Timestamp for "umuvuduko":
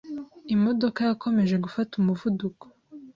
2.01-2.65